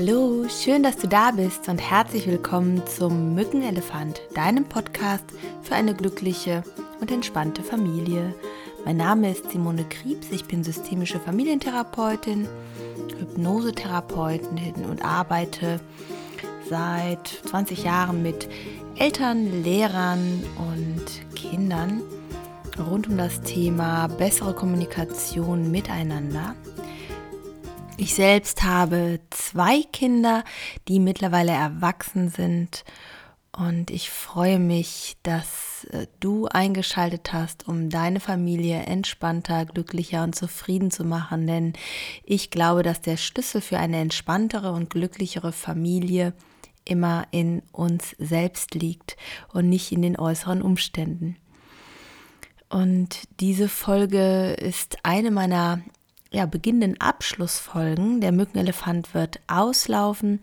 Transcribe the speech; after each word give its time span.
Hallo, 0.00 0.46
schön, 0.48 0.84
dass 0.84 0.96
du 0.96 1.08
da 1.08 1.32
bist 1.32 1.68
und 1.68 1.78
herzlich 1.78 2.28
willkommen 2.28 2.86
zum 2.86 3.34
Mückenelefant, 3.34 4.20
deinem 4.32 4.64
Podcast 4.64 5.24
für 5.62 5.74
eine 5.74 5.92
glückliche 5.92 6.62
und 7.00 7.10
entspannte 7.10 7.64
Familie. 7.64 8.32
Mein 8.84 8.98
Name 8.98 9.32
ist 9.32 9.50
Simone 9.50 9.82
Kriebs, 9.82 10.28
ich 10.30 10.44
bin 10.44 10.62
systemische 10.62 11.18
Familientherapeutin, 11.18 12.46
Hypnosetherapeutin 13.18 14.84
und 14.88 15.04
arbeite 15.04 15.80
seit 16.70 17.26
20 17.26 17.82
Jahren 17.82 18.22
mit 18.22 18.48
Eltern, 18.94 19.64
Lehrern 19.64 20.44
und 20.58 21.34
Kindern 21.34 22.02
rund 22.78 23.08
um 23.08 23.16
das 23.16 23.40
Thema 23.40 24.06
bessere 24.06 24.54
Kommunikation 24.54 25.72
miteinander. 25.72 26.54
Ich 28.00 28.14
selbst 28.14 28.62
habe 28.62 29.18
zwei 29.30 29.82
Kinder, 29.82 30.44
die 30.86 31.00
mittlerweile 31.00 31.50
erwachsen 31.50 32.28
sind 32.28 32.84
und 33.50 33.90
ich 33.90 34.08
freue 34.08 34.60
mich, 34.60 35.16
dass 35.24 35.84
äh, 35.90 36.06
du 36.20 36.46
eingeschaltet 36.46 37.32
hast, 37.32 37.66
um 37.66 37.90
deine 37.90 38.20
Familie 38.20 38.82
entspannter, 38.82 39.66
glücklicher 39.66 40.22
und 40.22 40.36
zufrieden 40.36 40.92
zu 40.92 41.02
machen. 41.02 41.48
Denn 41.48 41.72
ich 42.22 42.50
glaube, 42.50 42.84
dass 42.84 43.00
der 43.00 43.16
Schlüssel 43.16 43.60
für 43.60 43.78
eine 43.78 43.96
entspanntere 43.96 44.70
und 44.70 44.90
glücklichere 44.90 45.50
Familie 45.50 46.34
immer 46.84 47.26
in 47.32 47.62
uns 47.72 48.14
selbst 48.20 48.76
liegt 48.76 49.16
und 49.52 49.68
nicht 49.68 49.90
in 49.90 50.02
den 50.02 50.16
äußeren 50.16 50.62
Umständen. 50.62 51.36
Und 52.68 53.22
diese 53.40 53.68
Folge 53.68 54.52
ist 54.52 54.98
eine 55.02 55.32
meiner 55.32 55.82
ja, 56.30 56.46
beginnenden 56.46 57.00
Abschlussfolgen. 57.00 58.20
Der 58.20 58.32
Mückenelefant 58.32 59.14
wird 59.14 59.40
auslaufen 59.46 60.42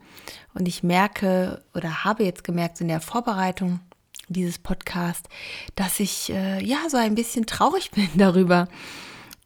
und 0.53 0.67
ich 0.67 0.83
merke 0.83 1.63
oder 1.73 2.03
habe 2.03 2.23
jetzt 2.23 2.43
gemerkt 2.43 2.81
in 2.81 2.87
der 2.87 3.01
Vorbereitung 3.01 3.79
dieses 4.27 4.57
Podcast, 4.57 5.29
dass 5.75 5.99
ich 5.99 6.31
äh, 6.31 6.63
ja 6.63 6.77
so 6.89 6.97
ein 6.97 7.15
bisschen 7.15 7.45
traurig 7.45 7.91
bin 7.95 8.09
darüber 8.15 8.67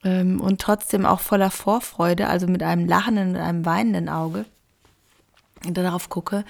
ähm, 0.03 0.39
und 0.39 0.61
trotzdem 0.61 1.05
auch 1.05 1.19
voller 1.19 1.51
Vorfreude, 1.51 2.27
also 2.27 2.47
mit 2.47 2.63
einem 2.63 2.87
lachenden 2.87 3.31
und 3.31 3.37
einem 3.37 3.65
weinenden 3.65 4.07
Auge 4.07 4.45
darauf 5.63 6.07
gucke. 6.07 6.45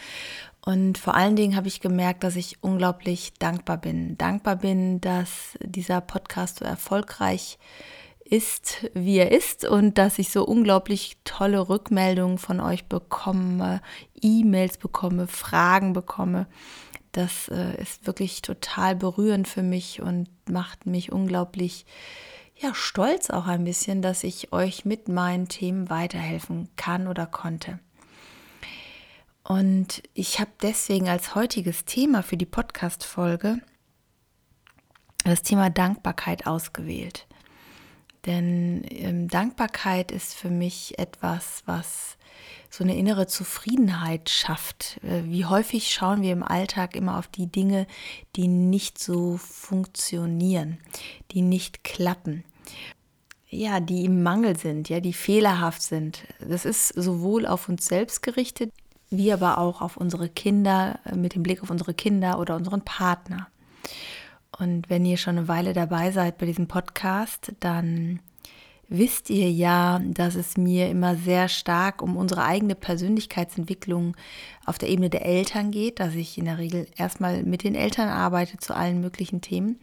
Und 0.63 0.99
vor 0.99 1.15
allen 1.15 1.35
Dingen 1.35 1.55
habe 1.55 1.67
ich 1.67 1.81
gemerkt, 1.81 2.23
dass 2.23 2.35
ich 2.35 2.61
unglaublich 2.61 3.33
dankbar 3.39 3.77
bin. 3.77 4.19
Dankbar 4.19 4.57
bin, 4.57 5.01
dass 5.01 5.57
dieser 5.61 5.99
Podcast 6.01 6.59
so 6.59 6.65
erfolgreich 6.65 7.57
ist 7.57 7.98
ist, 8.29 8.89
wie 8.93 9.17
er 9.17 9.31
ist 9.31 9.65
und 9.65 9.97
dass 9.97 10.19
ich 10.19 10.29
so 10.29 10.45
unglaublich 10.45 11.17
tolle 11.23 11.67
Rückmeldungen 11.67 12.37
von 12.37 12.59
euch 12.59 12.85
bekomme, 12.85 13.81
E-Mails 14.21 14.77
bekomme, 14.77 15.27
Fragen 15.27 15.93
bekomme. 15.93 16.47
Das 17.11 17.47
äh, 17.47 17.81
ist 17.81 18.05
wirklich 18.05 18.41
total 18.41 18.95
berührend 18.95 19.47
für 19.47 19.63
mich 19.63 20.01
und 20.01 20.29
macht 20.47 20.85
mich 20.85 21.11
unglaublich 21.11 21.85
ja, 22.55 22.75
stolz 22.75 23.29
auch 23.29 23.47
ein 23.47 23.63
bisschen, 23.63 24.01
dass 24.01 24.23
ich 24.23 24.51
euch 24.51 24.83
mit 24.83 25.07
meinen 25.07 25.47
Themen 25.47 25.89
weiterhelfen 25.89 26.69
kann 26.75 27.07
oder 27.07 27.25
konnte. 27.25 27.79
Und 29.43 30.03
ich 30.13 30.39
habe 30.39 30.51
deswegen 30.61 31.07
als 31.07 31.35
heutiges 31.35 31.85
Thema 31.85 32.21
für 32.21 32.37
die 32.37 32.45
Podcast-Folge 32.45 33.61
das 35.23 35.41
Thema 35.41 35.69
Dankbarkeit 35.69 36.47
ausgewählt. 36.47 37.28
Denn 38.29 38.83
ähm, 38.91 39.27
Dankbarkeit 39.27 40.11
ist 40.11 40.35
für 40.35 40.51
mich 40.51 40.99
etwas, 40.99 41.63
was 41.65 42.15
so 42.69 42.83
eine 42.83 42.95
innere 42.95 43.25
Zufriedenheit 43.25 44.29
schafft. 44.29 44.99
Äh, 45.03 45.23
wie 45.23 45.45
häufig 45.45 45.89
schauen 45.89 46.21
wir 46.21 46.31
im 46.31 46.43
Alltag 46.43 46.95
immer 46.95 47.17
auf 47.17 47.27
die 47.27 47.47
Dinge, 47.47 47.87
die 48.35 48.47
nicht 48.47 48.99
so 48.99 49.37
funktionieren, 49.37 50.77
die 51.31 51.41
nicht 51.41 51.83
klappen. 51.83 52.43
Ja, 53.49 53.79
die 53.79 54.05
im 54.05 54.21
Mangel 54.21 54.55
sind, 54.55 54.89
ja, 54.89 54.99
die 54.99 55.13
fehlerhaft 55.13 55.81
sind. 55.81 56.19
Das 56.39 56.65
ist 56.65 56.89
sowohl 56.89 57.47
auf 57.47 57.67
uns 57.67 57.87
selbst 57.87 58.21
gerichtet, 58.21 58.71
wie 59.09 59.33
aber 59.33 59.57
auch 59.57 59.81
auf 59.81 59.97
unsere 59.97 60.29
Kinder, 60.29 60.99
äh, 61.05 61.15
mit 61.15 61.33
dem 61.33 61.41
Blick 61.41 61.63
auf 61.63 61.71
unsere 61.71 61.95
Kinder 61.95 62.37
oder 62.37 62.55
unseren 62.55 62.85
Partner. 62.85 63.47
Und 64.59 64.89
wenn 64.89 65.05
ihr 65.05 65.17
schon 65.17 65.37
eine 65.37 65.47
Weile 65.47 65.73
dabei 65.73 66.11
seid 66.11 66.37
bei 66.37 66.45
diesem 66.45 66.67
Podcast, 66.67 67.53
dann 67.59 68.19
wisst 68.89 69.29
ihr 69.29 69.51
ja, 69.51 69.99
dass 70.03 70.35
es 70.35 70.57
mir 70.57 70.89
immer 70.89 71.15
sehr 71.15 71.47
stark 71.47 72.01
um 72.01 72.17
unsere 72.17 72.43
eigene 72.43 72.75
Persönlichkeitsentwicklung 72.75 74.17
auf 74.65 74.77
der 74.77 74.89
Ebene 74.89 75.09
der 75.09 75.25
Eltern 75.25 75.71
geht, 75.71 75.99
dass 75.99 76.15
ich 76.15 76.37
in 76.37 76.45
der 76.45 76.57
Regel 76.57 76.87
erstmal 76.97 77.43
mit 77.43 77.63
den 77.63 77.75
Eltern 77.75 78.09
arbeite 78.09 78.57
zu 78.57 78.75
allen 78.75 78.99
möglichen 78.99 79.41
Themen, 79.41 79.79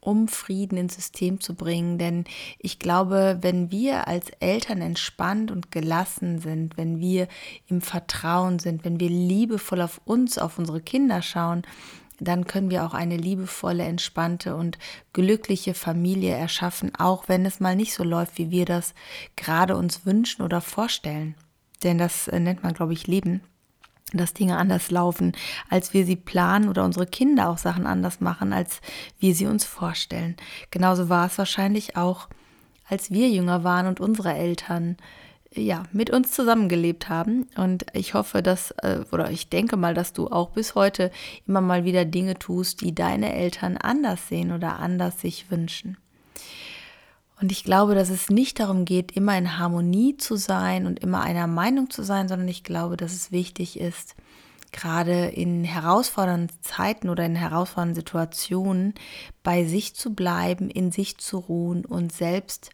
um 0.00 0.28
Frieden 0.28 0.78
ins 0.78 0.94
System 0.94 1.40
zu 1.40 1.54
bringen. 1.54 1.98
Denn 1.98 2.24
ich 2.58 2.78
glaube, 2.78 3.38
wenn 3.40 3.72
wir 3.72 4.06
als 4.06 4.30
Eltern 4.38 4.80
entspannt 4.82 5.50
und 5.50 5.72
gelassen 5.72 6.38
sind, 6.38 6.76
wenn 6.76 7.00
wir 7.00 7.26
im 7.66 7.80
Vertrauen 7.80 8.60
sind, 8.60 8.84
wenn 8.84 9.00
wir 9.00 9.10
liebevoll 9.10 9.80
auf 9.80 10.00
uns, 10.04 10.38
auf 10.38 10.58
unsere 10.58 10.80
Kinder 10.80 11.22
schauen, 11.22 11.62
dann 12.24 12.46
können 12.46 12.70
wir 12.70 12.84
auch 12.84 12.94
eine 12.94 13.16
liebevolle, 13.16 13.84
entspannte 13.84 14.56
und 14.56 14.78
glückliche 15.12 15.74
Familie 15.74 16.34
erschaffen, 16.34 16.94
auch 16.96 17.28
wenn 17.28 17.46
es 17.46 17.60
mal 17.60 17.76
nicht 17.76 17.94
so 17.94 18.04
läuft, 18.04 18.38
wie 18.38 18.50
wir 18.50 18.64
das 18.64 18.94
gerade 19.36 19.76
uns 19.76 20.06
wünschen 20.06 20.42
oder 20.42 20.60
vorstellen. 20.60 21.34
Denn 21.82 21.98
das 21.98 22.28
äh, 22.28 22.40
nennt 22.40 22.62
man, 22.62 22.74
glaube 22.74 22.92
ich, 22.92 23.06
Leben 23.06 23.40
dass 24.12 24.34
Dinge 24.34 24.56
anders 24.58 24.90
laufen, 24.90 25.32
als 25.68 25.92
wir 25.92 26.06
sie 26.06 26.14
planen 26.14 26.68
oder 26.68 26.84
unsere 26.84 27.06
Kinder 27.06 27.48
auch 27.48 27.58
Sachen 27.58 27.86
anders 27.86 28.20
machen, 28.20 28.52
als 28.52 28.80
wir 29.18 29.34
sie 29.34 29.46
uns 29.46 29.64
vorstellen. 29.64 30.36
Genauso 30.70 31.08
war 31.08 31.26
es 31.26 31.38
wahrscheinlich 31.38 31.96
auch, 31.96 32.28
als 32.88 33.10
wir 33.10 33.28
jünger 33.28 33.64
waren 33.64 33.86
und 33.86 34.00
unsere 34.00 34.34
Eltern 34.34 34.96
ja, 35.54 35.84
mit 35.92 36.10
uns 36.10 36.32
zusammengelebt 36.32 37.08
haben. 37.08 37.46
Und 37.56 37.86
ich 37.92 38.14
hoffe, 38.14 38.42
dass, 38.42 38.72
äh, 38.82 39.00
oder 39.12 39.30
ich 39.30 39.48
denke 39.48 39.76
mal, 39.76 39.94
dass 39.94 40.12
du 40.12 40.28
auch 40.28 40.50
bis 40.50 40.74
heute 40.74 41.10
immer 41.46 41.60
mal 41.60 41.84
wieder 41.84 42.04
Dinge 42.04 42.38
tust, 42.38 42.80
die 42.80 42.94
deine 42.94 43.34
Eltern 43.34 43.76
anders 43.76 44.28
sehen 44.28 44.52
oder 44.52 44.78
anders 44.78 45.20
sich 45.20 45.50
wünschen. 45.50 45.96
Und 47.40 47.52
ich 47.52 47.64
glaube, 47.64 47.94
dass 47.94 48.10
es 48.10 48.30
nicht 48.30 48.60
darum 48.60 48.84
geht, 48.84 49.12
immer 49.12 49.36
in 49.36 49.58
Harmonie 49.58 50.16
zu 50.16 50.36
sein 50.36 50.86
und 50.86 51.00
immer 51.00 51.20
einer 51.20 51.46
Meinung 51.46 51.90
zu 51.90 52.02
sein, 52.02 52.28
sondern 52.28 52.48
ich 52.48 52.64
glaube, 52.64 52.96
dass 52.96 53.12
es 53.12 53.32
wichtig 53.32 53.78
ist, 53.78 54.14
gerade 54.72 55.26
in 55.26 55.64
herausfordernden 55.64 56.56
Zeiten 56.62 57.08
oder 57.08 57.24
in 57.24 57.36
herausfordernden 57.36 57.96
Situationen 57.96 58.94
bei 59.42 59.64
sich 59.64 59.94
zu 59.94 60.14
bleiben, 60.14 60.70
in 60.70 60.90
sich 60.90 61.18
zu 61.18 61.38
ruhen 61.38 61.84
und 61.84 62.12
selbst 62.12 62.70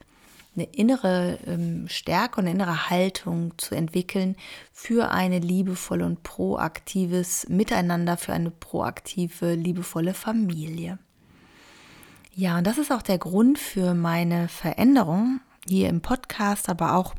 eine 0.56 0.65
innere 0.65 1.38
ähm, 1.47 1.88
Stärke 1.88 2.41
und 2.41 2.47
eine 2.47 2.55
innere 2.55 2.91
Haltung 2.91 3.56
zu 3.56 3.75
entwickeln 3.75 4.37
für 4.72 5.11
eine 5.11 5.38
liebevolle 5.38 6.05
und 6.05 6.22
proaktives 6.22 7.49
Miteinander, 7.49 8.16
für 8.16 8.33
eine 8.33 8.50
proaktive, 8.50 9.55
liebevolle 9.55 10.15
Familie. 10.15 10.99
Ja, 12.34 12.59
und 12.59 12.66
das 12.66 12.78
ist 12.78 12.93
auch 12.93 13.03
der 13.03 13.19
Grund 13.19 13.59
für 13.59 13.94
meine 13.94 14.49
Veränderung 14.49 15.41
hier 15.69 15.88
im 15.88 16.00
Podcast, 16.00 16.69
aber 16.69 16.94
auch 16.94 17.15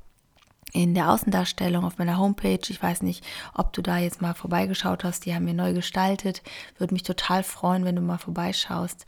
in 0.74 0.94
der 0.94 1.12
Außendarstellung 1.12 1.84
auf 1.84 1.98
meiner 1.98 2.18
Homepage. 2.18 2.60
Ich 2.70 2.82
weiß 2.82 3.02
nicht, 3.02 3.26
ob 3.54 3.74
du 3.74 3.82
da 3.82 3.98
jetzt 3.98 4.22
mal 4.22 4.34
vorbeigeschaut 4.34 5.04
hast. 5.04 5.26
Die 5.26 5.36
haben 5.36 5.46
wir 5.46 5.54
neu 5.54 5.74
gestaltet. 5.74 6.42
Würde 6.78 6.94
mich 6.94 7.04
total 7.04 7.44
freuen, 7.44 7.84
wenn 7.84 7.96
du 7.96 8.02
mal 8.02 8.18
vorbeischaust. 8.18 9.06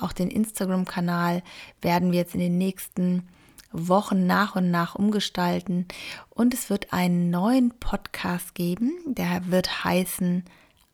Auch 0.00 0.12
den 0.12 0.30
Instagram-Kanal 0.30 1.42
werden 1.80 2.10
wir 2.10 2.18
jetzt 2.18 2.34
in 2.34 2.40
den 2.40 2.58
nächsten 2.58 3.28
Wochen 3.74 4.26
nach 4.26 4.56
und 4.56 4.70
nach 4.70 4.94
umgestalten. 4.94 5.86
Und 6.30 6.54
es 6.54 6.70
wird 6.70 6.92
einen 6.92 7.30
neuen 7.30 7.70
Podcast 7.78 8.54
geben, 8.54 8.92
der 9.06 9.50
wird 9.50 9.84
heißen 9.84 10.44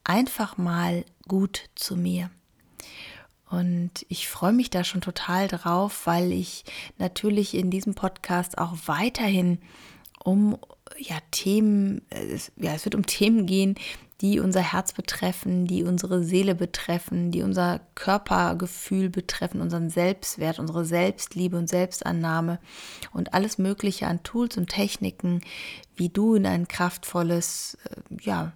Einfach 0.03 0.57
mal 0.57 1.05
gut 1.29 1.69
zu 1.75 1.95
mir. 1.95 2.31
Und 3.51 4.07
ich 4.09 4.29
freue 4.29 4.53
mich 4.53 4.71
da 4.71 4.83
schon 4.83 5.03
total 5.03 5.47
drauf, 5.47 6.07
weil 6.07 6.33
ich 6.33 6.65
natürlich 6.99 7.55
in 7.55 7.71
diesem 7.71 7.95
Podcast 7.95 8.57
auch 8.59 8.75
weiterhin 8.87 9.59
um 10.25 10.57
ja, 10.97 11.17
Themen, 11.31 12.03
ja, 12.57 12.73
es 12.73 12.85
wird 12.85 12.95
um 12.95 13.07
Themen 13.07 13.47
gehen, 13.47 13.75
die 14.21 14.39
unser 14.39 14.61
Herz 14.61 14.93
betreffen, 14.93 15.67
die 15.67 15.83
unsere 15.83 16.23
Seele 16.23 16.55
betreffen, 16.55 17.31
die 17.31 17.43
unser 17.43 17.81
Körpergefühl 17.95 19.09
betreffen, 19.09 19.61
unseren 19.61 19.89
Selbstwert, 19.89 20.59
unsere 20.59 20.85
Selbstliebe 20.85 21.57
und 21.57 21.69
Selbstannahme 21.69 22.59
und 23.13 23.33
alles 23.33 23.59
Mögliche 23.59 24.07
an 24.07 24.23
Tools 24.23 24.57
und 24.59 24.69
Techniken, 24.69 25.41
wie 25.97 26.11
du 26.11 26.35
in 26.35 26.47
ein 26.47 26.69
kraftvolles, 26.69 27.79
äh, 27.85 28.23
ja, 28.23 28.53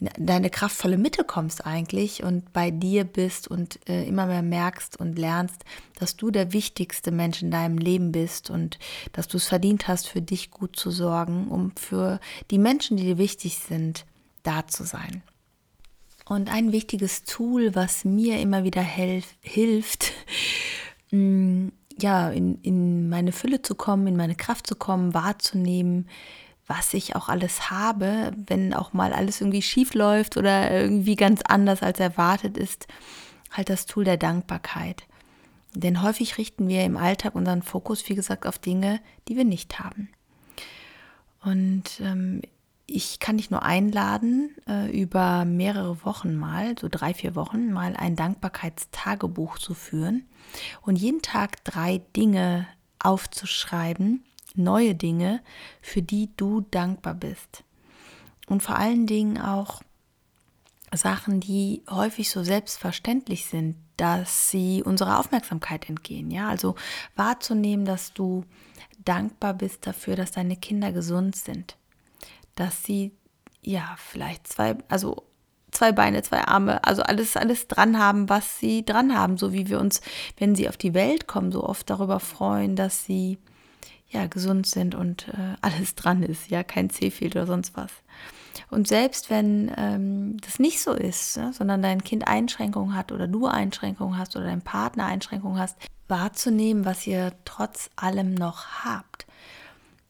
in 0.00 0.26
deine 0.26 0.48
kraftvolle 0.48 0.96
Mitte 0.96 1.24
kommst 1.24 1.66
eigentlich 1.66 2.22
und 2.22 2.52
bei 2.52 2.70
dir 2.70 3.04
bist 3.04 3.48
und 3.48 3.80
äh, 3.88 4.06
immer 4.06 4.26
mehr 4.26 4.42
merkst 4.42 4.98
und 4.98 5.18
lernst, 5.18 5.64
dass 5.98 6.16
du 6.16 6.30
der 6.30 6.52
wichtigste 6.52 7.10
Mensch 7.10 7.42
in 7.42 7.50
deinem 7.50 7.78
Leben 7.78 8.12
bist 8.12 8.48
und 8.48 8.78
dass 9.12 9.26
du 9.26 9.38
es 9.38 9.48
verdient 9.48 9.88
hast, 9.88 10.06
für 10.06 10.22
dich 10.22 10.50
gut 10.50 10.76
zu 10.76 10.90
sorgen, 10.90 11.48
um 11.48 11.72
für 11.76 12.20
die 12.50 12.58
Menschen, 12.58 12.96
die 12.96 13.04
dir 13.04 13.18
wichtig 13.18 13.58
sind, 13.58 14.06
da 14.48 14.66
zu 14.66 14.84
sein. 14.84 15.22
Und 16.24 16.52
ein 16.52 16.72
wichtiges 16.72 17.24
Tool, 17.24 17.74
was 17.74 18.04
mir 18.04 18.40
immer 18.40 18.64
wieder 18.64 18.82
hilft, 18.82 20.12
mm, 21.10 21.68
ja, 22.00 22.30
in, 22.30 22.60
in 22.62 23.08
meine 23.08 23.32
Fülle 23.32 23.62
zu 23.62 23.74
kommen, 23.74 24.06
in 24.06 24.16
meine 24.16 24.34
Kraft 24.34 24.66
zu 24.66 24.76
kommen, 24.76 25.14
wahrzunehmen, 25.14 26.08
was 26.66 26.92
ich 26.92 27.16
auch 27.16 27.28
alles 27.28 27.70
habe, 27.70 28.32
wenn 28.46 28.74
auch 28.74 28.92
mal 28.92 29.12
alles 29.12 29.40
irgendwie 29.40 29.62
schief 29.62 29.94
läuft 29.94 30.36
oder 30.36 30.70
irgendwie 30.70 31.16
ganz 31.16 31.40
anders 31.42 31.82
als 31.82 31.98
erwartet 31.98 32.58
ist, 32.58 32.86
halt 33.50 33.70
das 33.70 33.86
Tool 33.86 34.04
der 34.04 34.18
Dankbarkeit. 34.18 35.04
Denn 35.74 36.02
häufig 36.02 36.38
richten 36.38 36.68
wir 36.68 36.84
im 36.84 36.96
Alltag 36.96 37.34
unseren 37.34 37.62
Fokus, 37.62 38.08
wie 38.08 38.14
gesagt, 38.14 38.46
auf 38.46 38.58
Dinge, 38.58 39.00
die 39.28 39.36
wir 39.36 39.44
nicht 39.44 39.80
haben. 39.80 40.10
Und 41.42 42.00
ähm, 42.00 42.42
ich 42.90 43.18
kann 43.20 43.36
dich 43.36 43.50
nur 43.50 43.62
einladen, 43.62 44.56
äh, 44.66 44.90
über 44.90 45.44
mehrere 45.44 46.04
Wochen 46.04 46.34
mal, 46.34 46.74
so 46.78 46.88
drei, 46.90 47.12
vier 47.12 47.34
Wochen, 47.34 47.70
mal 47.70 47.94
ein 47.94 48.16
Dankbarkeitstagebuch 48.16 49.58
zu 49.58 49.74
führen 49.74 50.26
und 50.80 50.96
jeden 50.96 51.20
Tag 51.20 51.62
drei 51.64 52.00
Dinge 52.16 52.66
aufzuschreiben, 52.98 54.24
neue 54.54 54.94
Dinge, 54.94 55.42
für 55.82 56.00
die 56.00 56.30
du 56.36 56.62
dankbar 56.62 57.14
bist. 57.14 57.62
Und 58.48 58.62
vor 58.62 58.76
allen 58.76 59.06
Dingen 59.06 59.38
auch 59.38 59.82
Sachen, 60.94 61.40
die 61.40 61.82
häufig 61.90 62.30
so 62.30 62.42
selbstverständlich 62.42 63.44
sind, 63.44 63.76
dass 63.98 64.50
sie 64.50 64.82
unserer 64.82 65.18
Aufmerksamkeit 65.18 65.90
entgehen. 65.90 66.30
Ja, 66.30 66.48
also 66.48 66.74
wahrzunehmen, 67.16 67.84
dass 67.84 68.14
du 68.14 68.44
dankbar 69.04 69.52
bist 69.52 69.86
dafür, 69.86 70.16
dass 70.16 70.32
deine 70.32 70.56
Kinder 70.56 70.92
gesund 70.92 71.36
sind, 71.36 71.76
dass 72.58 72.82
sie 72.82 73.12
ja 73.62 73.96
vielleicht 73.98 74.46
zwei, 74.48 74.76
also 74.88 75.24
zwei 75.70 75.92
Beine, 75.92 76.22
zwei 76.22 76.42
Arme, 76.42 76.82
also 76.84 77.02
alles, 77.02 77.36
alles 77.36 77.68
dran 77.68 77.98
haben, 77.98 78.28
was 78.28 78.58
sie 78.58 78.84
dran 78.84 79.16
haben, 79.16 79.36
so 79.36 79.52
wie 79.52 79.68
wir 79.68 79.80
uns, 79.80 80.00
wenn 80.38 80.54
sie 80.54 80.68
auf 80.68 80.76
die 80.76 80.94
Welt 80.94 81.26
kommen, 81.26 81.52
so 81.52 81.64
oft 81.64 81.88
darüber 81.90 82.20
freuen, 82.20 82.76
dass 82.76 83.04
sie 83.04 83.38
ja, 84.10 84.26
gesund 84.26 84.66
sind 84.66 84.94
und 84.94 85.28
äh, 85.28 85.56
alles 85.60 85.94
dran 85.94 86.22
ist, 86.22 86.48
ja, 86.48 86.62
kein 86.62 86.88
C 86.88 87.10
fehlt 87.10 87.36
oder 87.36 87.46
sonst 87.46 87.76
was. 87.76 87.92
Und 88.70 88.88
selbst 88.88 89.30
wenn 89.30 89.70
ähm, 89.76 90.38
das 90.38 90.58
nicht 90.58 90.80
so 90.80 90.92
ist, 90.92 91.36
ne, 91.36 91.52
sondern 91.52 91.82
dein 91.82 92.02
Kind 92.02 92.26
Einschränkungen 92.26 92.94
hat 92.94 93.12
oder 93.12 93.28
du 93.28 93.46
Einschränkungen 93.46 94.18
hast 94.18 94.34
oder 94.36 94.46
dein 94.46 94.62
Partner 94.62 95.06
Einschränkungen 95.06 95.58
hast, 95.58 95.76
wahrzunehmen, 96.08 96.84
was 96.84 97.06
ihr 97.06 97.32
trotz 97.44 97.90
allem 97.96 98.34
noch 98.34 98.84
habt. 98.84 99.26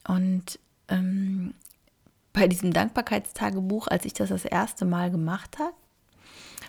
Und 0.07 0.61
ähm, 0.89 1.55
bei 2.39 2.49
diesem 2.49 2.73
Dankbarkeitstagebuch, 2.73 3.89
als 3.89 4.05
ich 4.05 4.13
das 4.13 4.29
das 4.29 4.45
erste 4.45 4.85
Mal 4.85 5.11
gemacht 5.11 5.59
habe, 5.59 5.73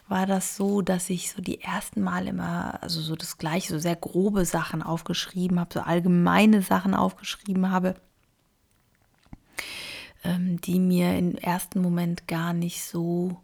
war 0.07 0.25
das 0.25 0.55
so, 0.55 0.81
dass 0.81 1.09
ich 1.09 1.31
so 1.31 1.41
die 1.41 1.61
ersten 1.61 2.01
Mal 2.01 2.27
immer, 2.27 2.81
also 2.81 2.99
so 3.01 3.15
das 3.15 3.37
gleiche, 3.37 3.73
so 3.73 3.79
sehr 3.79 3.95
grobe 3.95 4.45
Sachen 4.45 4.81
aufgeschrieben 4.81 5.59
habe, 5.59 5.73
so 5.73 5.81
allgemeine 5.81 6.63
Sachen 6.63 6.95
aufgeschrieben 6.95 7.69
habe, 7.69 7.95
ähm, 10.23 10.59
die 10.61 10.79
mir 10.79 11.15
im 11.15 11.35
ersten 11.35 11.81
Moment 11.81 12.27
gar 12.27 12.53
nicht 12.53 12.83
so, 12.83 13.39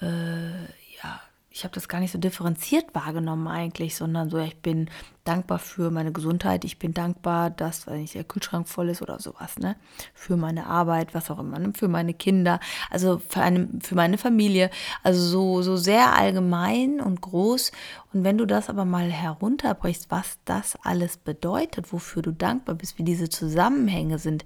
äh, 0.00 0.64
ja, 0.64 1.20
ich 1.56 1.64
habe 1.64 1.74
das 1.74 1.88
gar 1.88 2.00
nicht 2.00 2.12
so 2.12 2.18
differenziert 2.18 2.94
wahrgenommen 2.94 3.48
eigentlich, 3.48 3.96
sondern 3.96 4.28
so, 4.28 4.36
ich 4.36 4.58
bin 4.58 4.90
dankbar 5.24 5.58
für 5.58 5.90
meine 5.90 6.12
Gesundheit, 6.12 6.66
ich 6.66 6.78
bin 6.78 6.92
dankbar, 6.92 7.48
dass 7.48 7.86
wenn 7.86 8.02
nicht 8.02 8.14
der 8.14 8.24
Kühlschrank 8.24 8.68
voll 8.68 8.90
ist 8.90 9.00
oder 9.00 9.18
sowas, 9.20 9.58
ne? 9.58 9.74
Für 10.12 10.36
meine 10.36 10.66
Arbeit, 10.66 11.14
was 11.14 11.30
auch 11.30 11.38
immer, 11.38 11.58
ne? 11.58 11.72
für 11.74 11.88
meine 11.88 12.12
Kinder, 12.12 12.60
also 12.90 13.22
für, 13.26 13.40
eine, 13.40 13.70
für 13.80 13.94
meine 13.94 14.18
Familie, 14.18 14.68
also 15.02 15.18
so, 15.22 15.62
so 15.62 15.78
sehr 15.78 16.14
allgemein 16.14 17.00
und 17.00 17.22
groß. 17.22 17.72
Und 18.12 18.22
wenn 18.22 18.36
du 18.36 18.44
das 18.44 18.68
aber 18.68 18.84
mal 18.84 19.10
herunterbrichst, 19.10 20.10
was 20.10 20.38
das 20.44 20.76
alles 20.82 21.16
bedeutet, 21.16 21.90
wofür 21.90 22.20
du 22.20 22.32
dankbar 22.32 22.74
bist, 22.74 22.98
wie 22.98 23.02
diese 23.02 23.30
Zusammenhänge 23.30 24.18
sind, 24.18 24.44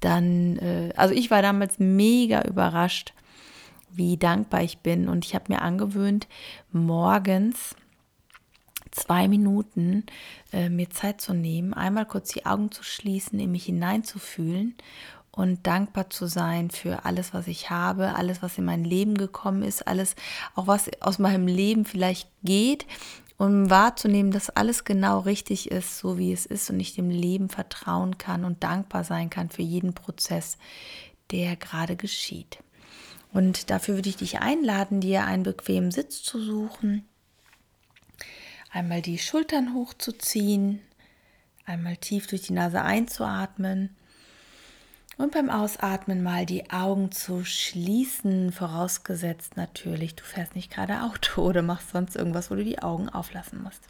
dann, 0.00 0.56
äh, 0.56 0.92
also 0.96 1.14
ich 1.14 1.30
war 1.30 1.40
damals 1.40 1.78
mega 1.78 2.42
überrascht 2.42 3.14
wie 3.90 4.16
dankbar 4.16 4.62
ich 4.62 4.78
bin. 4.78 5.08
Und 5.08 5.24
ich 5.24 5.34
habe 5.34 5.52
mir 5.52 5.62
angewöhnt, 5.62 6.28
morgens 6.72 7.76
zwei 8.90 9.28
Minuten 9.28 10.04
äh, 10.52 10.68
mir 10.68 10.90
Zeit 10.90 11.20
zu 11.20 11.34
nehmen, 11.34 11.74
einmal 11.74 12.06
kurz 12.06 12.30
die 12.30 12.46
Augen 12.46 12.70
zu 12.70 12.82
schließen, 12.82 13.38
in 13.38 13.52
mich 13.52 13.66
hineinzufühlen 13.66 14.74
und 15.30 15.66
dankbar 15.66 16.10
zu 16.10 16.26
sein 16.26 16.70
für 16.70 17.04
alles, 17.04 17.32
was 17.32 17.46
ich 17.46 17.70
habe, 17.70 18.16
alles, 18.16 18.42
was 18.42 18.58
in 18.58 18.64
mein 18.64 18.84
Leben 18.84 19.16
gekommen 19.16 19.62
ist, 19.62 19.86
alles, 19.86 20.16
auch 20.54 20.66
was 20.66 20.90
aus 21.00 21.18
meinem 21.18 21.46
Leben 21.46 21.84
vielleicht 21.84 22.28
geht, 22.42 22.86
um 23.36 23.70
wahrzunehmen, 23.70 24.32
dass 24.32 24.50
alles 24.50 24.82
genau 24.82 25.20
richtig 25.20 25.70
ist, 25.70 25.98
so 25.98 26.18
wie 26.18 26.32
es 26.32 26.44
ist 26.44 26.70
und 26.70 26.80
ich 26.80 26.94
dem 26.94 27.08
Leben 27.08 27.48
vertrauen 27.48 28.18
kann 28.18 28.44
und 28.44 28.64
dankbar 28.64 29.04
sein 29.04 29.30
kann 29.30 29.48
für 29.48 29.62
jeden 29.62 29.94
Prozess, 29.94 30.58
der 31.30 31.54
gerade 31.54 31.94
geschieht. 31.94 32.58
Und 33.32 33.70
dafür 33.70 33.94
würde 33.96 34.08
ich 34.08 34.16
dich 34.16 34.40
einladen, 34.40 35.00
dir 35.00 35.24
einen 35.24 35.42
bequemen 35.42 35.90
Sitz 35.90 36.22
zu 36.22 36.40
suchen. 36.40 37.06
Einmal 38.70 39.02
die 39.02 39.18
Schultern 39.18 39.74
hochzuziehen, 39.74 40.80
einmal 41.64 41.96
tief 41.96 42.26
durch 42.26 42.42
die 42.42 42.52
Nase 42.52 42.82
einzuatmen 42.82 43.96
und 45.18 45.32
beim 45.32 45.50
Ausatmen 45.50 46.22
mal 46.22 46.46
die 46.46 46.70
Augen 46.70 47.10
zu 47.10 47.44
schließen, 47.44 48.52
vorausgesetzt 48.52 49.56
natürlich, 49.56 50.14
du 50.14 50.22
fährst 50.22 50.54
nicht 50.54 50.70
gerade 50.70 51.02
Auto 51.02 51.42
oder 51.48 51.60
machst 51.60 51.90
sonst 51.90 52.16
irgendwas, 52.16 52.50
wo 52.50 52.54
du 52.54 52.64
die 52.64 52.80
Augen 52.80 53.08
auflassen 53.08 53.62
musst. 53.62 53.82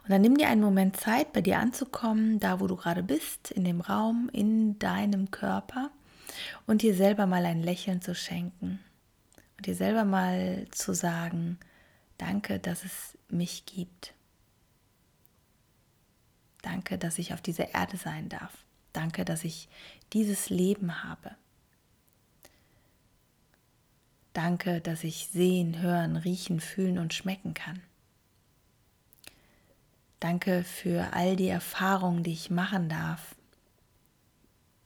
dann 0.11 0.21
nimm 0.21 0.37
dir 0.37 0.47
einen 0.49 0.61
Moment 0.61 0.97
Zeit, 0.97 1.33
bei 1.33 1.41
dir 1.41 1.59
anzukommen, 1.59 2.39
da 2.39 2.59
wo 2.59 2.67
du 2.67 2.75
gerade 2.75 3.03
bist, 3.03 3.51
in 3.51 3.63
dem 3.63 3.81
Raum, 3.81 4.29
in 4.31 4.77
deinem 4.79 5.31
Körper 5.31 5.91
und 6.65 6.81
dir 6.81 6.95
selber 6.95 7.25
mal 7.25 7.45
ein 7.45 7.61
Lächeln 7.61 8.01
zu 8.01 8.15
schenken 8.15 8.79
und 9.57 9.65
dir 9.65 9.75
selber 9.75 10.05
mal 10.05 10.65
zu 10.71 10.93
sagen, 10.93 11.59
danke, 12.17 12.59
dass 12.59 12.83
es 12.83 13.17
mich 13.29 13.65
gibt. 13.65 14.13
Danke, 16.61 16.97
dass 16.97 17.17
ich 17.17 17.33
auf 17.33 17.41
dieser 17.41 17.73
Erde 17.73 17.97
sein 17.97 18.29
darf. 18.29 18.53
Danke, 18.93 19.25
dass 19.25 19.43
ich 19.43 19.67
dieses 20.13 20.49
Leben 20.49 21.03
habe. 21.03 21.35
Danke, 24.33 24.79
dass 24.79 25.03
ich 25.03 25.27
sehen, 25.27 25.81
hören, 25.81 26.15
riechen, 26.15 26.59
fühlen 26.59 26.97
und 26.99 27.13
schmecken 27.13 27.53
kann. 27.53 27.81
Danke 30.21 30.63
für 30.63 31.13
all 31.13 31.35
die 31.35 31.47
Erfahrungen, 31.47 32.21
die 32.21 32.33
ich 32.33 32.51
machen 32.51 32.89
darf 32.89 33.35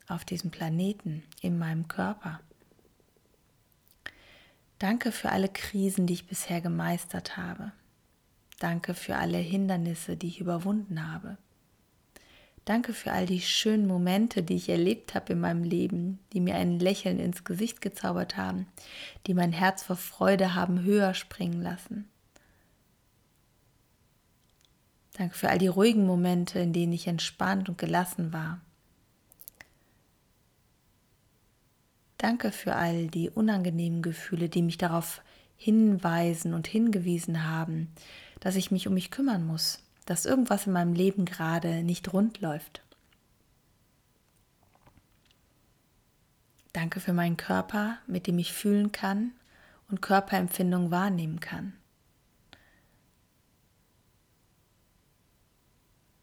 auf 0.08 0.24
diesem 0.24 0.50
Planeten, 0.50 1.24
in 1.42 1.60
meinem 1.60 1.90
Körper. 1.90 2.40
Danke 4.80 5.12
für 5.12 5.34
alle 5.34 5.50
Krisen, 5.50 6.08
die 6.08 6.14
ich 6.14 6.28
bisher 6.28 6.62
gemeistert 6.62 7.36
habe. 7.36 7.74
Danke 8.60 8.94
für 8.94 9.18
alle 9.18 9.38
Hindernisse, 9.38 10.16
die 10.16 10.28
ich 10.28 10.40
überwunden 10.40 11.12
habe. 11.12 11.38
Danke 12.64 12.94
für 12.94 13.12
all 13.12 13.26
die 13.26 13.42
schönen 13.42 13.88
Momente, 13.88 14.42
die 14.42 14.56
ich 14.56 14.70
erlebt 14.70 15.16
habe 15.16 15.34
in 15.34 15.42
meinem 15.42 15.66
Leben, 15.66 16.20
die 16.32 16.40
mir 16.40 16.56
ein 16.56 16.80
Lächeln 16.80 17.20
ins 17.20 17.44
Gesicht 17.44 17.82
gezaubert 17.82 18.38
haben, 18.38 18.68
die 19.28 19.34
mein 19.34 19.52
Herz 19.52 19.84
vor 19.84 19.98
Freude 19.98 20.56
haben 20.56 20.84
höher 20.84 21.14
springen 21.14 21.62
lassen. 21.62 22.10
Danke 25.18 25.36
für 25.36 25.50
all 25.50 25.58
die 25.58 25.68
ruhigen 25.68 26.06
Momente, 26.06 26.60
in 26.60 26.74
denen 26.74 26.92
ich 26.92 27.08
entspannt 27.08 27.70
und 27.70 27.78
gelassen 27.78 28.34
war. 28.34 28.60
Danke 32.18 32.52
für 32.52 32.76
all 32.76 33.08
die 33.08 33.30
unangenehmen 33.30 34.02
Gefühle, 34.02 34.50
die 34.50 34.62
mich 34.62 34.78
darauf 34.78 35.22
hinweisen 35.58 36.54
und 36.54 36.68
hingewiesen 36.68 37.50
haben, 37.50 37.94
dass 38.42 38.58
ich 38.58 38.72
mich 38.72 38.88
um 38.88 38.94
mich 38.94 39.10
kümmern 39.10 39.46
muss, 39.46 39.80
dass 40.06 40.26
irgendwas 40.26 40.68
in 40.68 40.74
meinem 40.74 40.94
Leben 40.94 41.24
gerade 41.24 41.84
nicht 41.84 42.12
rund 42.12 42.42
läuft. 42.42 42.82
Danke 46.74 47.00
für 47.00 47.14
meinen 47.14 47.38
Körper, 47.38 48.00
mit 48.06 48.28
dem 48.28 48.38
ich 48.38 48.52
fühlen 48.52 48.92
kann 48.92 49.32
und 49.90 50.02
Körperempfindung 50.02 50.92
wahrnehmen 50.92 51.40
kann. 51.40 51.74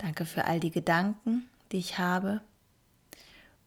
Danke 0.03 0.27
für 0.27 0.47
all 0.47 0.59
die 0.59 0.73
Gedanken, 0.73 1.49
die 1.71 1.79
ich 1.79 1.97
habe 1.97 2.41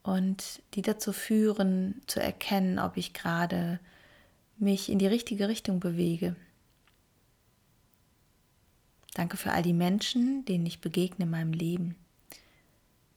und 0.03 0.61
die 0.73 0.81
dazu 0.81 1.13
führen, 1.13 2.01
zu 2.07 2.19
erkennen, 2.19 2.77
ob 2.77 2.97
ich 2.97 3.13
gerade 3.13 3.79
mich 4.57 4.89
in 4.89 4.99
die 4.99 5.07
richtige 5.07 5.47
Richtung 5.47 5.79
bewege. 5.79 6.35
Danke 9.13 9.37
für 9.37 9.53
all 9.53 9.63
die 9.63 9.71
Menschen, 9.71 10.43
denen 10.43 10.65
ich 10.65 10.81
begegne 10.81 11.23
in 11.23 11.31
meinem 11.31 11.53
Leben. 11.53 11.95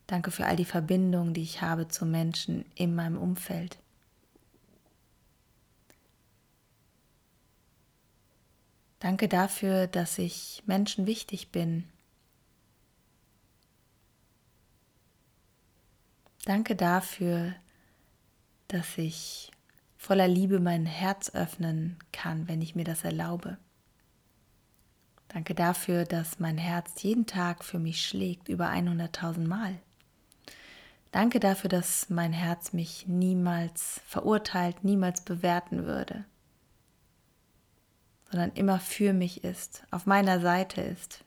Danke 0.06 0.30
für 0.30 0.46
all 0.46 0.54
die 0.54 0.64
Verbindungen, 0.64 1.34
die 1.34 1.42
ich 1.42 1.60
habe 1.60 1.88
zu 1.88 2.06
Menschen 2.06 2.64
in 2.76 2.94
meinem 2.94 3.18
Umfeld. 3.18 3.78
Danke 9.00 9.26
dafür, 9.26 9.88
dass 9.88 10.18
ich 10.18 10.62
Menschen 10.66 11.06
wichtig 11.06 11.50
bin. 11.50 11.84
Danke 16.44 16.76
dafür, 16.76 17.54
dass 18.68 18.96
ich 18.96 19.50
voller 19.96 20.28
Liebe 20.28 20.60
mein 20.60 20.86
Herz 20.86 21.34
öffnen 21.34 21.98
kann, 22.12 22.48
wenn 22.48 22.62
ich 22.62 22.74
mir 22.74 22.84
das 22.84 23.04
erlaube. 23.04 23.58
Danke 25.28 25.54
dafür, 25.54 26.04
dass 26.04 26.38
mein 26.38 26.56
Herz 26.56 27.02
jeden 27.02 27.26
Tag 27.26 27.62
für 27.62 27.78
mich 27.78 28.06
schlägt, 28.06 28.48
über 28.48 28.70
100.000 28.70 29.46
Mal. 29.46 29.78
Danke 31.10 31.40
dafür, 31.40 31.68
dass 31.68 32.10
mein 32.10 32.32
Herz 32.32 32.72
mich 32.72 33.06
niemals 33.06 34.00
verurteilt, 34.06 34.84
niemals 34.84 35.22
bewerten 35.22 35.84
würde, 35.84 36.24
sondern 38.30 38.52
immer 38.52 38.78
für 38.78 39.12
mich 39.12 39.44
ist, 39.44 39.84
auf 39.90 40.06
meiner 40.06 40.40
Seite 40.40 40.80
ist. 40.80 41.24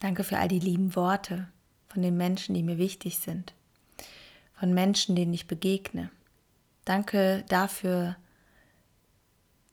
Danke 0.00 0.22
für 0.24 0.38
all 0.38 0.48
die 0.48 0.60
lieben 0.60 0.94
Worte 0.94 1.48
von 1.88 2.02
den 2.02 2.16
Menschen, 2.16 2.54
die 2.54 2.62
mir 2.62 2.78
wichtig 2.78 3.18
sind, 3.18 3.54
von 4.54 4.72
Menschen, 4.72 5.16
denen 5.16 5.34
ich 5.34 5.48
begegne. 5.48 6.10
Danke 6.84 7.44
dafür, 7.48 8.16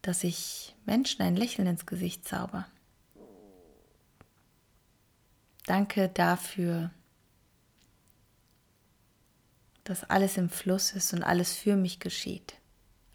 dass 0.02 0.24
ich 0.24 0.76
Menschen 0.86 1.22
ein 1.22 1.36
Lächeln 1.36 1.68
ins 1.68 1.86
Gesicht 1.86 2.28
zauber. 2.28 2.68
Danke 5.66 6.10
dafür, 6.10 6.92
dass 9.84 10.04
alles 10.04 10.38
im 10.38 10.50
Fluss 10.50 10.92
ist 10.92 11.14
und 11.14 11.24
alles 11.24 11.54
für 11.54 11.76
mich 11.76 12.00
geschieht, 12.00 12.56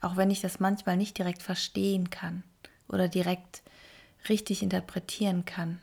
auch 0.00 0.16
wenn 0.16 0.30
ich 0.30 0.40
das 0.40 0.60
manchmal 0.60 0.96
nicht 0.96 1.18
direkt 1.18 1.42
verstehen 1.42 2.10
kann 2.10 2.42
oder 2.88 3.08
direkt 3.08 3.62
richtig 4.28 4.62
interpretieren 4.62 5.44
kann. 5.44 5.80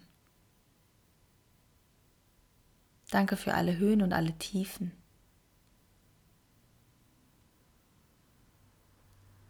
Danke 3.10 3.38
für 3.38 3.54
alle 3.54 3.78
Höhen 3.78 4.02
und 4.02 4.12
alle 4.12 4.34
Tiefen. 4.38 4.92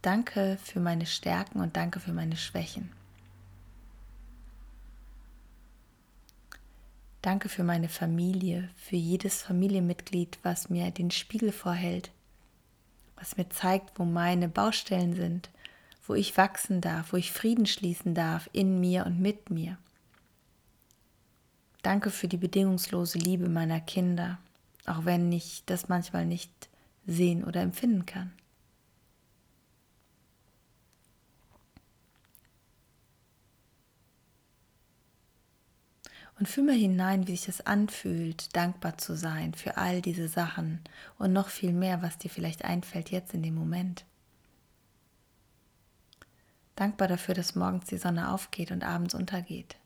Danke 0.02 0.58
für 0.64 0.80
meine 0.80 1.06
Stärken 1.06 1.60
und 1.60 1.76
danke 1.76 2.00
für 2.00 2.14
meine 2.14 2.38
Schwächen. 2.38 2.92
Danke 7.22 7.50
für 7.50 7.64
meine 7.64 7.90
Familie, 7.90 8.70
für 8.78 8.96
jedes 8.96 9.42
Familienmitglied, 9.42 10.40
was 10.44 10.70
mir 10.70 10.92
den 10.92 11.12
Spiegel 11.12 11.52
vorhält, 11.52 12.12
was 13.18 13.36
mir 13.36 13.50
zeigt, 13.50 14.00
wo 14.00 14.06
meine 14.06 14.48
Baustellen 14.48 15.14
sind, 15.14 15.50
wo 16.06 16.14
ich 16.14 16.38
wachsen 16.38 16.80
darf, 16.80 17.12
wo 17.12 17.18
ich 17.18 17.34
Frieden 17.34 17.66
schließen 17.66 18.16
darf 18.16 18.50
in 18.54 18.80
mir 18.80 19.06
und 19.06 19.20
mit 19.20 19.50
mir. 19.50 19.78
Danke 21.88 22.10
für 22.10 22.27
die 22.27 22.36
bedingungslose 22.36 23.17
Liebe 23.17 23.48
meiner 23.48 23.79
Kinder, 23.79 24.39
auch 24.88 25.06
wenn 25.06 25.32
ich 25.32 25.63
das 25.67 25.88
manchmal 25.88 26.25
nicht 26.25 26.51
sehen 27.06 27.46
oder 27.46 27.62
empfinden 27.62 28.06
kann. 28.06 28.34
Und 36.38 36.50
fühl 36.50 36.65
mal 36.65 36.75
hinein, 36.75 37.25
wie 37.25 37.38
sich 37.38 37.46
das 37.46 37.65
anfühlt, 37.65 38.53
dankbar 38.53 38.98
zu 38.98 39.15
sein 39.15 39.53
für 39.53 39.77
all 39.77 40.01
diese 40.01 40.27
Sachen 40.27 40.82
und 41.17 41.32
noch 41.32 41.48
viel 41.48 41.72
mehr, 41.72 42.01
was 42.01 42.17
dir 42.17 42.29
vielleicht 42.29 42.65
einfällt 42.65 43.12
jetzt 43.12 43.34
in 43.34 43.44
dem 43.44 43.56
Moment. 43.56 44.03
Dankbar 46.75 47.08
dafür, 47.08 47.34
dass 47.34 47.56
morgens 47.56 47.86
die 47.86 47.98
Sonne 47.98 48.34
aufgeht 48.34 48.72
und 48.72 48.84
abends 48.84 49.15
untergeht. 49.15 49.77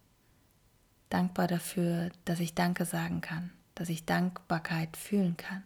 Dankbar 1.11 1.47
dafür, 1.47 2.09
dass 2.23 2.39
ich 2.39 2.55
Danke 2.55 2.85
sagen 2.85 3.19
kann, 3.19 3.51
dass 3.75 3.89
ich 3.89 4.05
Dankbarkeit 4.05 4.95
fühlen 4.95 5.35
kann. 5.35 5.61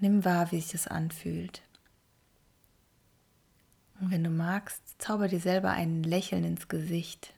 Nimm 0.00 0.24
wahr, 0.24 0.50
wie 0.50 0.60
sich 0.60 0.72
das 0.72 0.88
anfühlt. 0.88 1.62
Und 4.00 4.10
wenn 4.10 4.24
du 4.24 4.30
magst, 4.30 4.82
zauber 4.98 5.28
dir 5.28 5.38
selber 5.38 5.70
ein 5.70 6.02
Lächeln 6.02 6.42
ins 6.42 6.66
Gesicht 6.66 7.34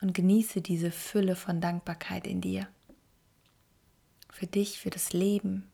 und 0.00 0.14
genieße 0.14 0.62
diese 0.62 0.90
Fülle 0.90 1.36
von 1.36 1.60
Dankbarkeit 1.60 2.26
in 2.26 2.40
dir. 2.40 2.66
Für 4.30 4.46
dich, 4.46 4.80
für 4.80 4.90
das 4.90 5.12
Leben, 5.12 5.70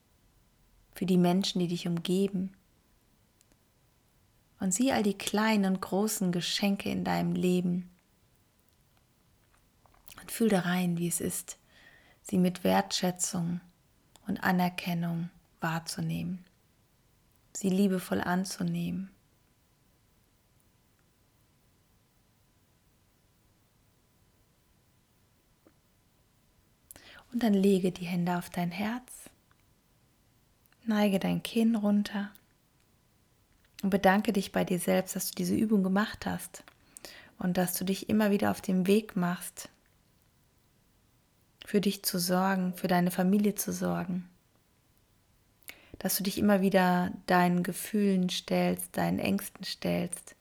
für 0.94 1.06
die 1.06 1.18
Menschen, 1.18 1.58
die 1.60 1.68
dich 1.68 1.86
umgeben. 1.86 2.52
Und 4.58 4.74
sieh 4.74 4.92
all 4.92 5.02
die 5.02 5.16
kleinen 5.16 5.74
und 5.74 5.80
großen 5.80 6.32
Geschenke 6.32 6.90
in 6.90 7.04
deinem 7.04 7.32
Leben. 7.34 7.90
Und 10.20 10.30
fühl 10.30 10.48
da 10.48 10.60
rein, 10.60 10.98
wie 10.98 11.08
es 11.08 11.20
ist, 11.20 11.58
sie 12.22 12.38
mit 12.38 12.62
Wertschätzung 12.62 13.60
und 14.26 14.42
Anerkennung 14.42 15.30
wahrzunehmen 15.60 16.44
sie 17.56 17.68
liebevoll 17.68 18.20
anzunehmen. 18.20 19.10
Und 27.32 27.44
dann 27.44 27.54
lege 27.54 27.92
die 27.92 28.06
Hände 28.06 28.36
auf 28.36 28.50
dein 28.50 28.72
Herz, 28.72 29.29
neige 30.90 31.18
dein 31.18 31.42
Kinn 31.42 31.74
runter 31.74 32.30
und 33.82 33.90
bedanke 33.90 34.32
dich 34.32 34.52
bei 34.52 34.64
dir 34.64 34.78
selbst, 34.78 35.16
dass 35.16 35.30
du 35.30 35.34
diese 35.34 35.54
Übung 35.54 35.82
gemacht 35.82 36.26
hast 36.26 36.62
und 37.38 37.56
dass 37.56 37.74
du 37.74 37.84
dich 37.84 38.08
immer 38.08 38.30
wieder 38.30 38.50
auf 38.50 38.60
den 38.60 38.86
Weg 38.86 39.16
machst, 39.16 39.70
für 41.64 41.80
dich 41.80 42.02
zu 42.02 42.18
sorgen, 42.18 42.74
für 42.74 42.88
deine 42.88 43.10
Familie 43.10 43.54
zu 43.54 43.72
sorgen 43.72 44.28
dass 46.00 46.16
du 46.16 46.22
dich 46.22 46.38
immer 46.38 46.62
wieder 46.62 47.12
deinen 47.26 47.62
Gefühlen 47.62 48.30
stellst, 48.30 48.96
deinen 48.96 49.18
Ängsten 49.18 49.64
stellst. 49.64 50.34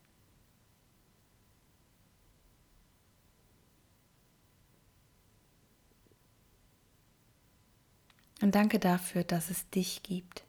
Und 8.42 8.56
danke 8.56 8.80
dafür, 8.80 9.24
dass 9.24 9.50
es 9.50 9.70
dich 9.70 10.02
gibt. 10.04 10.44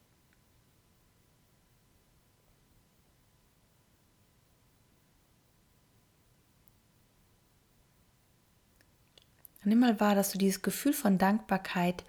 Und 9.62 9.68
nimm 9.68 9.80
mal 9.80 10.00
wahr, 10.00 10.14
dass 10.14 10.30
du 10.32 10.38
dieses 10.38 10.62
Gefühl 10.62 10.92
von 10.92 11.18
Dankbarkeit 11.18 12.04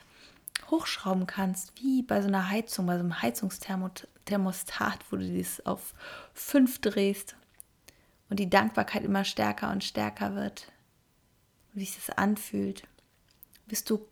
hochschrauben 0.69 1.27
kannst, 1.27 1.73
wie 1.81 2.01
bei 2.01 2.21
so 2.21 2.27
einer 2.29 2.49
Heizung, 2.49 2.85
bei 2.85 2.93
so 2.93 3.01
einem 3.01 3.21
Heizungsthermostat, 3.21 4.99
wo 5.09 5.17
du 5.17 5.37
das 5.37 5.65
auf 5.65 5.93
5 6.33 6.79
drehst 6.79 7.35
und 8.29 8.39
die 8.39 8.49
Dankbarkeit 8.49 9.03
immer 9.03 9.25
stärker 9.25 9.69
und 9.71 9.83
stärker 9.83 10.35
wird, 10.35 10.71
wie 11.73 11.83
sich 11.85 11.95
das 11.95 12.17
anfühlt, 12.17 12.87
bis 13.67 13.83
du 13.83 14.07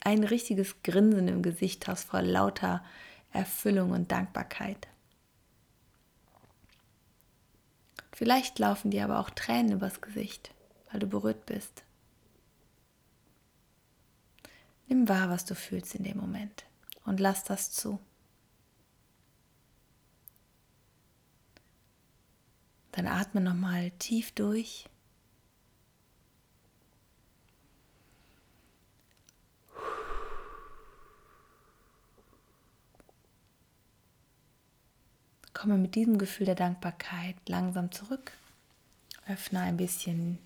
ein 0.00 0.24
richtiges 0.24 0.82
Grinsen 0.82 1.28
im 1.28 1.42
Gesicht 1.42 1.86
hast 1.88 2.04
vor 2.04 2.22
lauter 2.22 2.84
Erfüllung 3.32 3.90
und 3.90 4.10
Dankbarkeit. 4.10 4.88
Vielleicht 8.12 8.58
laufen 8.58 8.90
dir 8.90 9.04
aber 9.04 9.20
auch 9.20 9.30
Tränen 9.30 9.72
übers 9.72 10.00
Gesicht, 10.00 10.52
weil 10.90 11.00
du 11.00 11.06
berührt 11.06 11.46
bist. 11.46 11.84
Nimm 14.88 15.08
wahr, 15.08 15.28
was 15.28 15.44
du 15.44 15.54
fühlst 15.54 15.94
in 15.94 16.04
dem 16.04 16.16
Moment 16.16 16.64
und 17.04 17.20
lass 17.20 17.44
das 17.44 17.70
zu. 17.70 18.00
Dann 22.92 23.06
atme 23.06 23.40
nochmal 23.40 23.92
tief 23.92 24.32
durch. 24.32 24.88
Komme 35.58 35.76
mit 35.76 35.94
diesem 35.96 36.18
Gefühl 36.18 36.46
der 36.46 36.54
Dankbarkeit 36.54 37.34
langsam 37.48 37.90
zurück. 37.90 38.30
Öffne 39.28 39.60
ein 39.60 39.76
bisschen, 39.76 40.38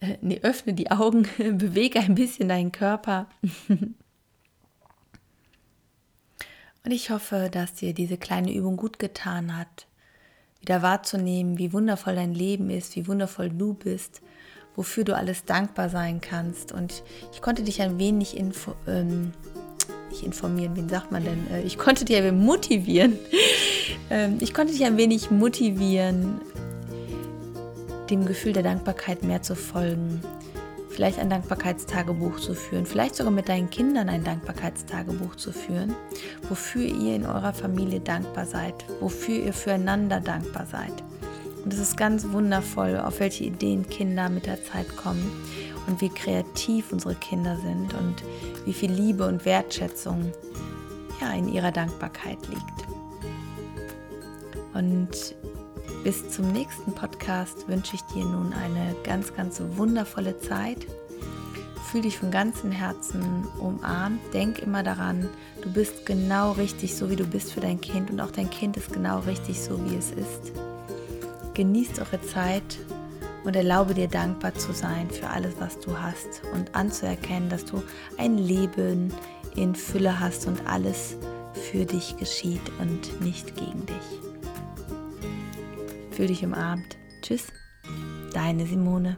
äh, 0.00 0.16
nee, 0.20 0.40
öffne 0.42 0.74
die 0.74 0.90
Augen, 0.92 1.26
bewege 1.38 1.98
ein 1.98 2.14
bisschen 2.14 2.48
deinen 2.48 2.72
Körper. 2.72 3.26
Und 6.84 6.90
ich 6.90 7.10
hoffe, 7.10 7.48
dass 7.50 7.74
dir 7.74 7.94
diese 7.94 8.16
kleine 8.16 8.52
Übung 8.52 8.76
gut 8.76 8.98
getan 8.98 9.56
hat, 9.56 9.86
wieder 10.60 10.82
wahrzunehmen, 10.82 11.58
wie 11.58 11.72
wundervoll 11.72 12.14
dein 12.14 12.34
Leben 12.34 12.70
ist, 12.70 12.96
wie 12.96 13.08
wundervoll 13.08 13.50
du 13.50 13.74
bist, 13.74 14.22
wofür 14.76 15.04
du 15.04 15.16
alles 15.16 15.44
dankbar 15.44 15.88
sein 15.90 16.20
kannst. 16.20 16.72
Und 16.72 17.02
ich 17.32 17.42
konnte 17.42 17.62
dich 17.64 17.82
ein 17.82 17.98
wenig 17.98 18.36
info, 18.36 18.74
ähm, 18.86 19.32
nicht 20.12 20.22
informieren, 20.22 20.76
wen 20.76 20.88
sagt 20.88 21.10
man 21.10 21.24
denn? 21.24 21.46
Äh, 21.50 21.62
ich 21.62 21.78
konnte 21.78 22.04
dich 22.04 22.16
wenig 22.16 22.32
motivieren. 22.32 23.18
ähm, 24.10 24.38
ich 24.40 24.54
konnte 24.54 24.72
dich 24.72 24.84
ein 24.84 24.96
wenig 24.96 25.30
motivieren, 25.30 26.40
dem 28.10 28.26
Gefühl 28.26 28.52
der 28.52 28.62
Dankbarkeit 28.62 29.24
mehr 29.24 29.42
zu 29.42 29.56
folgen, 29.56 30.20
vielleicht 30.90 31.18
ein 31.18 31.30
Dankbarkeitstagebuch 31.30 32.38
zu 32.38 32.54
führen, 32.54 32.84
vielleicht 32.84 33.16
sogar 33.16 33.32
mit 33.32 33.48
deinen 33.48 33.70
Kindern 33.70 34.10
ein 34.10 34.22
Dankbarkeitstagebuch 34.22 35.36
zu 35.36 35.50
führen, 35.50 35.94
wofür 36.48 36.84
ihr 36.84 37.16
in 37.16 37.24
eurer 37.24 37.54
Familie 37.54 38.00
dankbar 38.00 38.46
seid, 38.46 38.74
wofür 39.00 39.36
ihr 39.36 39.54
füreinander 39.54 40.20
dankbar 40.20 40.66
seid. 40.70 40.92
Und 41.64 41.72
es 41.72 41.80
ist 41.80 41.96
ganz 41.96 42.26
wundervoll, 42.32 42.98
auf 42.98 43.20
welche 43.20 43.44
Ideen 43.44 43.88
Kinder 43.88 44.28
mit 44.28 44.46
der 44.46 44.62
Zeit 44.62 44.94
kommen 44.96 45.30
und 45.86 46.00
wie 46.00 46.08
kreativ 46.08 46.92
unsere 46.92 47.14
Kinder 47.14 47.56
sind 47.56 47.94
und 47.94 48.22
wie 48.64 48.72
viel 48.72 48.92
Liebe 48.92 49.26
und 49.26 49.44
Wertschätzung 49.44 50.32
ja, 51.20 51.32
in 51.32 51.48
ihrer 51.48 51.72
Dankbarkeit 51.72 52.38
liegt. 52.48 52.86
Und 54.74 55.34
bis 56.04 56.30
zum 56.30 56.50
nächsten 56.50 56.92
Podcast 56.92 57.68
wünsche 57.68 57.94
ich 57.94 58.02
dir 58.14 58.24
nun 58.24 58.52
eine 58.52 58.94
ganz, 59.04 59.34
ganz 59.34 59.62
wundervolle 59.76 60.38
Zeit. 60.40 60.86
Fühl 61.90 62.02
dich 62.02 62.18
von 62.18 62.30
ganzem 62.30 62.72
Herzen 62.72 63.46
umarmt. 63.58 64.18
Denk 64.32 64.58
immer 64.60 64.82
daran, 64.82 65.28
du 65.62 65.72
bist 65.72 66.06
genau 66.06 66.52
richtig, 66.52 66.96
so 66.96 67.10
wie 67.10 67.16
du 67.16 67.24
bist 67.24 67.52
für 67.52 67.60
dein 67.60 67.80
Kind 67.80 68.10
und 68.10 68.20
auch 68.20 68.30
dein 68.30 68.50
Kind 68.50 68.76
ist 68.76 68.92
genau 68.92 69.20
richtig, 69.20 69.60
so 69.60 69.78
wie 69.84 69.94
es 69.94 70.10
ist. 70.10 70.52
Genießt 71.54 72.00
eure 72.00 72.20
Zeit 72.22 72.78
und 73.44 73.56
erlaube 73.56 73.94
dir 73.94 74.08
dankbar 74.08 74.54
zu 74.54 74.72
sein 74.72 75.10
für 75.10 75.28
alles, 75.28 75.54
was 75.58 75.78
du 75.80 75.98
hast 75.98 76.42
und 76.54 76.74
anzuerkennen, 76.74 77.48
dass 77.48 77.64
du 77.64 77.82
ein 78.18 78.38
Leben 78.38 79.12
in 79.56 79.74
Fülle 79.74 80.20
hast 80.20 80.46
und 80.46 80.66
alles 80.66 81.16
für 81.52 81.84
dich 81.84 82.16
geschieht 82.16 82.62
und 82.80 83.20
nicht 83.20 83.56
gegen 83.56 83.86
dich. 83.86 84.20
Fühl 86.10 86.26
dich 86.26 86.44
umarmt. 86.44 86.96
Tschüss, 87.22 87.46
deine 88.32 88.66
Simone. 88.66 89.16